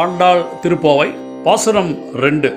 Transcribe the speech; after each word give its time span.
ஆண்டாள் 0.00 0.44
திருப்போவை 0.62 1.14
பாசுரம் 1.44 1.98
ரெண்டு. 2.14 2.56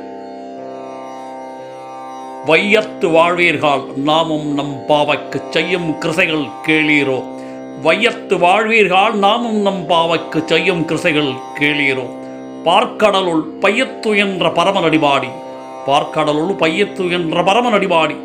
வையத்து 2.45 3.07
வாழ்வீர்கள் 3.07 3.95
நாமும் 3.95 4.53
நம் 4.53 4.85
பாவைக்கு 4.87 5.43
செய்யும் 5.49 5.95
கிருசைகள் 5.99 6.49
கேளீரோ. 6.67 7.23
வையத்து 7.83 8.37
வாழ்வீர்கள் 8.37 9.13
நாமும் 9.13 9.55
நம் 9.55 9.85
பாவைக்கு 9.87 10.43
செய்யும் 10.45 10.85
கிருசைகள் 10.85 11.33
கேளீரோ. 11.59 12.05
பார்க்கடலுள் 12.65 13.43
பையத்து 13.61 14.17
என்ற 14.17 14.49
பரமநடிபாடி 14.49 15.31
பார்க்கடலுள் 15.87 16.55
பையத்து 16.63 17.11
என்ற 17.11 17.41
பரமநடிபாடி 17.41 18.15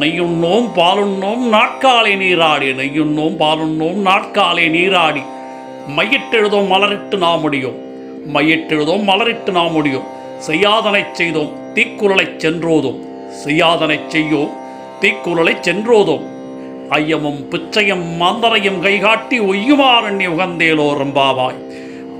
நெய்யுண்ணோம் 0.00 0.68
பாலுண்ணோம் 0.76 1.46
நாட்காலே 1.56 2.16
நீராடி 2.16 2.66
நெய்யுண்ணோம் 2.66 3.38
பாலுண்ணோம் 3.44 4.02
நாட்காலே 4.10 4.68
நீராடி. 4.70 5.22
மையிட்டெழுதோம் 5.96 6.70
மலரிட்டு 6.74 7.16
நாம் 7.16 7.40
முடியும் 7.40 7.92
மையிட்டெழுதோம் 8.32 9.04
மலரிட்டு 9.04 9.50
நாம் 9.50 9.72
முடியும் 9.72 10.12
செய்யாதனைச் 10.46 11.12
செய்தோம் 11.12 11.52
தீக்குறளைச் 11.74 12.36
சென்றோதும். 12.36 12.98
செய்யாதனைச் 13.44 14.06
செய்யோம் 14.06 14.50
தீக்குறளை 15.00 15.56
சென்றோதும். 15.60 16.32
ஐயமும் 16.90 17.48
பிச்சையும் 17.50 18.20
மாந்தனையும் 18.20 18.80
கைகாட்டி 18.80 19.40
ஒய்யுமாறண்ணி 19.40 20.26
உகந்தேலோ 20.26 20.92
ரம்பாவாய். 20.92 21.54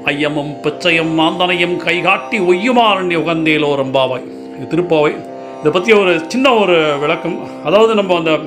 ஐயமும் 0.04 0.60
பிச்சையும் 0.62 1.18
மாந்தனையும் 1.18 1.76
கைகாட்டி 1.76 2.38
ஒய்யுமாறண்ணி 2.38 3.16
உகந்தேலோ 3.16 3.74
ரம்பாவாய். 3.74 4.22
இது 4.60 4.76
திருப்பாவை. 4.76 5.16
இதை 5.60 5.72
பற்றி 5.72 5.92
ஒரு 5.92 6.20
சின்ன 6.28 6.54
ஒரு 6.54 6.98
விளக்கம். 6.98 7.64
அதாவது 7.64 7.94
நம்ம 7.94 8.16
அந்த 8.16 8.38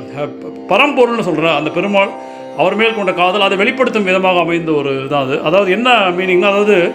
ப- 0.68 0.76
பரம்பொருள்னு 0.76 1.20
சொல்கிற 1.20 1.56
அந்த 1.56 1.70
பெருமாள் 1.70 2.10
அவர் 2.58 2.76
மேல் 2.76 2.96
கொண்ட 2.96 3.14
காதல் 3.14 3.42
அதை 3.42 3.58
வெளிப்படுத்தும் 3.58 4.04
விதமாக 4.04 4.40
அமைந்த 4.40 4.72
ஒரு 4.72 4.92
இதான் 4.92 5.22
அது. 5.22 5.42
அதாவது 5.42 5.72
என்ன 5.72 5.92
மீனிங்னா 5.92 6.48
அதாவது 6.48 6.92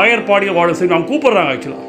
ஆயர்பாடியில் 0.00 0.56
வாழும் 0.58 0.78
சிறுமி 0.78 0.94
அவங்க 0.96 1.10
கூப்பிட்றாங்க 1.10 1.52
ஆக்சுவலாக 1.54 1.84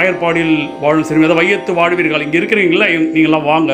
ஆயர்பாடியில் 0.00 0.56
வாழும் 0.82 1.06
சிறுமி 1.08 1.26
அதை 1.28 1.36
வையத்து 1.40 1.72
வாழ்வீர்கள் 1.78 2.24
இங்கே 2.26 2.38
இருக்கிறீங்களா 2.40 2.88
நீங்களாம் 3.14 3.48
வாங்க. 3.52 3.72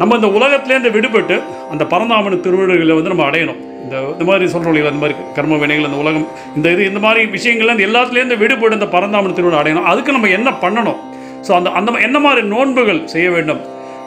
நம்ம 0.00 0.16
இந்த 0.18 0.28
உலகத்துலேருந்து 0.38 0.90
விடுபட்டு 0.96 1.36
அந்த 1.72 1.84
பரந்தாமன் 1.92 2.42
திருவிழர்களை 2.46 2.94
வந்து 2.98 3.12
நம்ம 3.12 3.26
அடையணும். 3.28 3.60
இந்த 3.84 3.96
இந்த 4.14 4.24
மாதிரி 4.28 4.46
சொல்கிறோம் 4.54 4.76
இந்த 4.80 5.02
மாதிரி 5.02 5.16
கர்ம 5.36 5.58
வினைகள் 5.62 5.86
இந்த 5.88 5.98
உலகம் 6.04 6.26
இந்த 6.56 6.66
இது 6.74 6.82
இந்த 6.90 7.00
மாதிரி 7.04 7.20
விஷயங்கள்ல 7.36 7.74
இந்த 7.76 7.84
எல்லாத்துலேருந்து 7.88 8.38
விடுபட்டு 8.42 8.78
இந்த 8.78 8.88
பரந்தாமன் 8.96 9.36
திருவிழா 9.38 9.60
அடையணும். 9.62 9.86
அதுக்கு 9.92 10.16
நம்ம 10.16 10.30
என்ன 10.38 10.50
பண்ணணும்? 10.64 10.98
ஸோ 11.46 11.52
அந்த 11.58 11.70
அந்த 11.78 11.98
என்ன 12.08 12.18
மாதிரி 12.26 12.42
நோன்புகள் 12.54 13.00
செய்ய 13.14 13.28
வேண்டும்? 13.36 13.60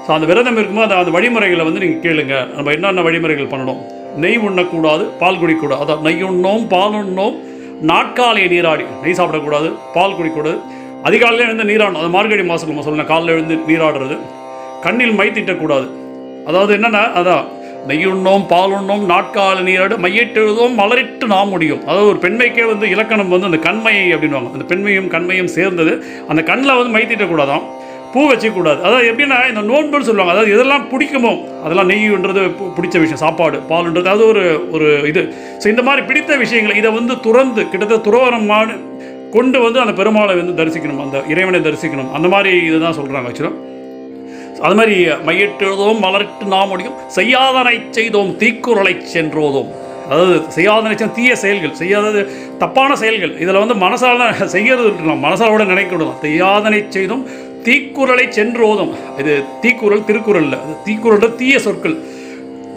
ஸோ 0.05 0.09
அந்த 0.15 0.25
விரதம் 0.31 0.57
இருக்கும்போது 0.59 0.87
அந்த 0.87 0.97
அந்த 1.03 1.13
வழிமுறைகளை 1.17 1.63
வந்து 1.69 1.83
நீங்கள் 1.83 2.03
கேளுங்க. 2.07 2.35
நம்ம 2.57 2.71
என்னென்ன 2.77 3.03
வழிமுறைகள் 3.07 3.51
பண்ணணும்? 3.53 3.79
நெய் 4.23 4.43
உண்ணக்கூடாது 4.47 5.03
பால் 5.21 5.39
குடிக்கூடாது 5.41 5.81
அதான் 5.85 6.03
நெய் 6.07 6.27
உண்ணோம் 6.31 6.65
பால் 6.75 6.97
உண்ணோம் 7.03 7.35
நாட்காலையை 7.87 8.47
நீராடி 8.49 8.83
நெய் 9.03 9.13
சாப்பிடக்கூடாது 9.13 9.73
பால் 9.93 10.15
குடிக்கக்கூடாது 10.15 10.59
அதிகாலையில் 11.03 11.45
எழுந்து 11.45 11.63
நீராடணும். 11.63 12.01
அது 12.01 12.09
மார்கழி 12.09 12.43
மாதம் 12.43 12.69
நம்ம 12.69 12.85
சொல்லணும். 12.85 13.05
காலையில் 13.05 13.33
எழுந்து 13.33 13.55
நீராடுறது. 13.67 14.17
கண்ணில் 14.81 15.13
மை 15.13 15.27
திட்டக்கூடாது. 15.27 15.87
அதாவது 16.45 16.77
என்னென்னா 16.77 17.03
அதான் 17.19 17.45
நெய்யுண்ணோம் 17.87 18.45
பாலுண்ணோம் 18.49 19.03
நாட்கால 19.11 19.61
நீராடு 19.61 19.97
மையிட்டெழுதும் 19.97 20.75
மலரிட்டு 20.79 21.25
நாம் 21.25 21.49
முடியும். 21.49 21.81
அதாவது 21.85 22.07
ஒரு 22.07 22.19
பெண்மைக்கே 22.19 22.65
வந்து 22.67 22.89
இலக்கணம் 22.89 23.29
வந்து 23.29 23.45
அந்த 23.45 23.57
கண்மையை 23.57 24.13
அப்படின்வாங்க 24.15 24.51
அந்த 24.51 24.65
பெண்மையும் 24.65 25.07
கண்மையும் 25.07 25.47
சேர்ந்தது. 25.47 26.05
அந்த 26.27 26.43
கண்ணில் 26.43 26.75
வந்து 26.75 26.89
மை 26.89 27.03
திட்டக்கூடாதான் 27.03 27.63
பூ 28.13 28.31
வச்சுக்கூடாது 28.31 28.81
அதாவது 28.81 29.11
எப்படின்னா 29.11 29.55
இந்த 29.55 29.61
நோன்புன்னு 29.61 30.01
சொல்லுவாங்க. 30.01 30.31
அதாவது 30.31 30.49
எதெல்லாம் 30.55 30.93
பிடிக்குமோ 30.93 31.61
அதெல்லாம் 31.63 31.89
நெய்யுன்றது 31.89 32.39
பு- 32.39 32.71
பிடிச்ச 32.75 32.99
விஷயம். 32.99 33.15
சாப்பாடு 33.15 33.61
பாலுன்றது 33.69 34.05
அது 34.05 34.27
ஒரு 34.27 34.67
ஒரு 34.71 35.03
இது. 35.07 35.33
ஸோ 35.63 35.67
இந்த 35.67 35.81
மாதிரி 35.81 36.05
பிடித்த 36.05 36.35
விஷயங்களை 36.35 36.77
இதை 36.77 36.91
வந்து 36.91 37.19
துறந்து 37.19 37.69
கிட்டத்தட்ட 37.69 38.09
துறவரமான 38.09 38.77
கொண்டு 39.31 39.59
வந்து 39.61 39.79
அந்த 39.79 40.03
பெருமாளை 40.03 40.45
வந்து 40.45 40.65
தரிசிக்கணும். 40.65 41.01
அந்த 41.01 41.23
இறைவனை 41.29 41.59
தரிசிக்கணும். 41.59 42.11
அந்த 42.11 42.27
மாதிரி 42.27 42.65
இதுதான் 42.65 42.93
சொல்கிறாங்க 42.93 43.27
ஆக்சுவலாக 43.29 43.67
அது 44.61 44.75
மாதிரி 44.75 45.05
மையிட்டெழுதோம் 45.05 45.99
மலர்ட்டு 46.01 46.45
நாம் 46.45 46.67
முடியும் 46.67 46.93
செய்யாதனை 47.07 47.81
செய்தோம் 47.89 48.37
தீக்குறளை 48.37 49.01
சென்றோதோம். 49.13 49.71
அதாவது 50.09 50.51
செய்யாதனை 50.51 50.97
செஞ்ச 50.97 51.13
தீய 51.13 51.35
செயல்கள். 51.35 51.73
செய்யாதது 51.73 52.29
தப்பான 52.57 52.95
செயல்கள். 52.95 53.39
இதில் 53.39 53.63
வந்து 53.65 53.73
மனசால 53.73 54.43
செய்யறது 54.43 54.85
இருக்கலாம் 54.85 55.23
மனசாலோட 55.23 55.63
நினைக்கணும் 55.63 56.19
செய்யாதனை 56.21 56.85
செய்தோம் 56.89 57.47
தீக்குறளை 57.65 58.25
சென்றோதும். 58.37 58.93
இது 59.19 59.33
தீக்குறள் 59.61 60.05
திருக்குறள் 60.05 60.47
தீக்குறள் 60.85 61.35
தீய 61.35 61.59
சொற்கள். 61.59 61.97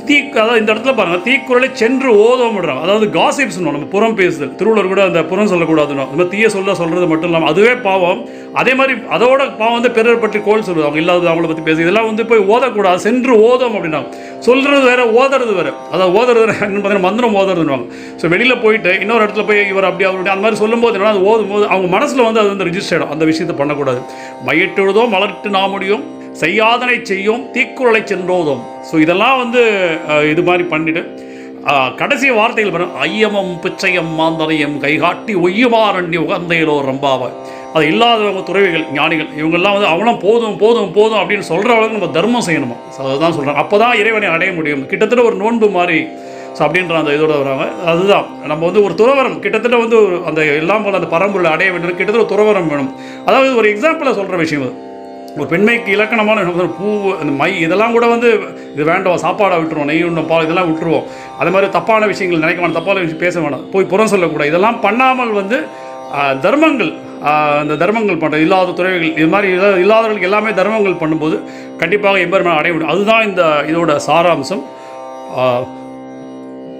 தீ 0.08 0.16
அதாவது 0.42 0.60
இந்த 0.60 0.70
இடத்துல 0.72 0.92
பாருங்கள் 0.98 1.22
தீக்குறளை 1.26 1.68
சென்று 1.80 2.10
ஓதோம்ன்றாங்க 2.24 2.82
அதாவது 2.86 3.06
காசிப்ஸ் 3.16 3.58
நம்ம 3.66 3.88
புறம் 3.94 4.16
பேசுதல். 4.20 4.52
திருவள்ளுவர் 4.60 4.90
கூட 4.92 5.02
அந்த 5.08 5.20
புறம் 5.30 5.50
சொல்லக்கூடாதுன்னு. 5.52 6.04
நம்ம 6.12 6.24
தீய 6.32 6.46
சொல்ல 6.54 6.74
சொல்கிறது 6.80 7.06
மட்டும் 7.12 7.30
இல்லாமல் 7.30 7.50
அதுவே 7.52 7.74
பாவம். 7.86 8.20
அதே 8.60 8.72
மாதிரி 8.78 8.94
அதோட 9.16 9.40
பாவம் 9.60 9.76
வந்து 9.78 9.90
பிறர் 9.98 10.22
பற்றி 10.24 10.38
கோல் 10.48 10.64
சொல்லுது. 10.68 10.86
அவங்க 10.86 11.00
இல்லாதது 11.02 11.30
அவங்கள 11.32 11.48
பற்றி 11.50 11.64
பேசுது 11.68 11.84
இதெல்லாம் 11.86 12.08
வந்து 12.10 12.24
போய் 12.30 12.42
ஓதக்கூடாது. 12.54 13.00
சென்று 13.06 13.34
ஓதம் 13.50 13.76
அப்படின்னா 13.78 14.00
சொல்கிறது 14.48 14.82
வேற 14.90 15.02
ஓதுறது 15.20 15.54
வேற. 15.60 15.68
அதாவது 15.92 16.14
ஓதுறது 16.20 16.42
வேற 16.44 16.54
என்னன்னு 16.56 16.82
பார்த்தீங்கன்னா 16.82 17.08
மந்திரம் 17.08 17.36
ஓதுறதுன்னுவாங்க. 17.42 17.86
ஸோ 18.22 18.28
வெளியில் 18.34 18.62
போயிட்டு 18.64 18.92
இன்னொரு 19.04 19.24
இடத்துல 19.26 19.46
போய் 19.50 19.62
இவர் 19.74 19.88
அப்படி 19.90 20.08
அவருடைய 20.10 20.34
அந்த 20.34 20.44
மாதிரி 20.46 20.60
சொல்லும்போது 20.64 20.96
என்னன்னா 20.98 21.14
அது 21.16 21.24
ஓதும் 21.32 21.52
போது 21.54 21.66
அவங்க 21.74 21.90
மனசில் 21.96 22.26
வந்து 22.28 22.42
அது 22.44 22.52
வந்து 22.54 22.68
ரிஜிஸ்டர் 22.70 22.98
ஆகிடும் 22.98 23.14
அந்த 23.16 23.26
விஷயத்தை 23.30 23.56
பண்ணக்கூடாது. 23.62 24.02
மையிட்டுழுதோ 24.48 25.04
மலர்ட்டு 25.16 25.56
நான் 25.58 25.72
முடியும். 25.76 26.04
செய்யாதனை 26.40 26.96
செய்யும் 27.10 27.42
தீக்குறளை 27.54 28.00
சென்றோதும். 28.10 28.62
ஸோ 28.88 28.94
இதெல்லாம் 29.04 29.36
வந்து 29.42 29.62
இது 30.32 30.42
மாதிரி 30.48 30.64
பண்ணிட்டு 30.72 31.02
கடைசி 32.00 32.28
வார்த்தைகள் 32.36 32.74
பாருங்க 32.74 33.02
ஐயமம் 33.06 33.50
பிச்சையம் 33.64 34.12
மாந்தனையும் 34.20 34.76
கைகாட்டி 34.84 35.34
ஒய்யுமாரண்டி 35.46 36.18
உகந்தையிலோ 36.26 36.74
ரம்பாவாய் 36.88 37.36
அது 37.76 37.84
இல்லாதவங்க 37.90 38.40
துறவிகள் 38.48 38.86
ஞானிகள் 38.96 39.28
இவங்கெல்லாம் 39.40 39.74
வந்து 39.76 39.88
அவனும் 39.92 40.18
போதும் 40.24 40.56
போதும் 40.62 40.90
போதும் 40.96 41.20
அப்படின்னு 41.20 41.46
சொல்கிற 41.50 41.70
அளவுக்கு 41.76 41.98
நம்ம 41.98 42.10
தர்மம் 42.16 42.46
செய்யணுமா? 42.48 42.76
ஸோ 42.94 43.00
அதுதான் 43.08 43.34
சொல்கிறாங்க 43.36 43.62
அப்போ 43.64 43.76
தான் 43.82 43.94
இறைவனை 44.00 44.28
அடைய 44.34 44.50
முடியும். 44.58 44.82
கிட்டத்தட்ட 44.90 45.22
ஒரு 45.30 45.36
நோன்பு 45.42 45.68
மாதிரி 45.78 45.98
ஸோ 46.56 46.60
அப்படின்ற 46.66 46.96
அந்த 47.02 47.12
இதோட 47.16 47.34
வராங்க. 47.42 47.66
அதுதான். 47.90 48.26
நம்ம 48.50 48.62
வந்து 48.68 48.82
ஒரு 48.86 48.94
துறவரம் 49.00 49.38
கிட்டத்தட்ட 49.44 49.76
வந்து 49.84 49.98
அந்த 50.30 50.40
எல்லாம் 50.62 50.84
போல 50.86 50.98
அந்த 51.00 51.10
பரம்பொருள் 51.14 51.54
அடைய 51.54 51.68
வேண்டும். 51.74 51.98
கிட்டத்தட்ட 52.00 52.24
ஒரு 52.24 52.32
துறவரம் 52.34 52.70
வேணும். 52.72 52.90
அதாவது 53.28 53.50
ஒரு 53.60 53.68
எக்ஸாம்பிளாக 53.74 54.16
சொல்கிற 54.20 54.38
விஷயம் 54.44 54.64
அது 54.66 54.74
ஒரு 55.36 55.46
பெண்மைக்கு 55.52 55.90
இலக்கணமான 55.96 56.40
என்ன 56.42 56.64
பூ 56.78 56.88
அந்த 57.20 57.32
மை 57.40 57.50
இதெல்லாம் 57.66 57.94
கூட 57.96 58.06
வந்து 58.14 58.28
இது 58.72 58.84
வேண்டாம் 58.90 59.22
சாப்பாடை 59.24 59.56
விட்டுருவோம் 59.60 59.90
நெய் 59.90 60.04
உண்ணும் 60.08 60.28
பால் 60.30 60.44
இதெல்லாம் 60.46 60.68
விட்டுருவோம். 60.70 61.06
அது 61.40 61.52
மாதிரி 61.54 61.68
தப்பான 61.76 62.06
விஷயங்கள் 62.10 62.42
நினைக்க 62.44 62.60
வேண்டாம் 62.62 62.80
தப்பான 62.80 63.00
விஷயம் 63.04 63.22
பேச 63.24 63.34
வேண்டாம் 63.44 63.64
போய் 63.74 63.90
புறம் 63.92 64.12
சொல்லக்கூடாது. 64.14 64.52
இதெல்லாம் 64.52 64.78
பண்ணாமல் 64.86 65.32
வந்து 65.40 65.58
தர்மங்கள் 66.46 66.92
அந்த 67.60 67.74
தர்மங்கள் 67.82 68.20
பண்ணுறது 68.22 68.44
இல்லாத 68.46 68.74
துறைகள் 68.78 69.04
இது 69.20 69.28
மாதிரி 69.34 69.48
இல்லாதவர்களுக்கு 69.84 70.28
எல்லாமே 70.30 70.50
தர்மங்கள் 70.60 71.00
பண்ணும்போது 71.02 71.36
கண்டிப்பாக 71.82 72.24
எம்பெருமான 72.24 72.58
அடைய 72.60 72.72
முடியும். 72.74 72.94
அதுதான் 72.94 73.26
இந்த 73.28 73.44
இதோட 73.70 73.94
சாராம்சம். 74.08 74.64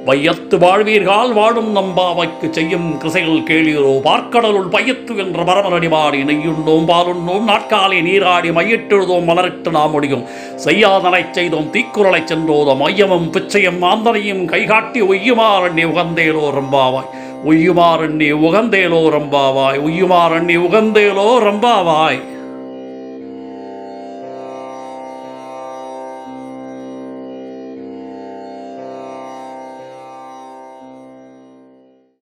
வையத்து 0.04 0.58
வாழ்வீர்கள் 0.58 1.32
வாழும் 1.32 1.76
நம்பாவைக்கு 1.76 2.50
செய்யும் 2.50 3.00
கிருசைகள் 3.00 3.44
கேளீரோ 3.50 3.92
பார்க்கடலுள் 4.04 4.70
பையத்து 4.72 5.16
என்ற 5.16 5.42
பரமரடிபாடி 5.42 6.24
நெய்யுண்ணோம் 6.24 6.86
பாலுண்ணோம் 6.86 7.48
நாட்காலே 7.48 8.02
நீராடி 8.02 8.50
மையிட்டெழுதோம் 8.50 9.28
மலரிட்டு 9.28 9.70
நாம் 9.70 9.90
முடியும் 9.90 10.24
செய்யாதனை 10.56 11.24
செய்தோம் 11.30 11.70
தீக்குறளைச் 11.72 12.26
சென்றோதோம் 12.26 12.82
ஐயமும் 12.86 13.30
பிச்சையும் 13.30 13.82
மாந்தனையும் 13.82 14.44
கைகாட்டி 14.44 15.02
ஒய்யுமாறண்ணி 15.02 15.84
உகந்தேலோ 15.84 16.46
ரம்பாவாய். 16.58 17.10
உய்யுமாறண்ணி 17.44 18.32
உகந்தேலோ 18.32 19.08
ரம்பாவாய் 19.08 19.78
உய்யுமாறண்ணி 19.78 20.56
உகந்தேலோ 20.56 21.38
ரம்பாவாய். 21.38 22.20